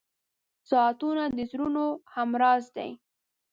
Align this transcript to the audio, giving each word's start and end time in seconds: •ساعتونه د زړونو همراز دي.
•ساعتونه 0.69 1.23
د 1.35 1.37
زړونو 1.51 1.85
همراز 2.15 2.63
دي. 2.75 2.91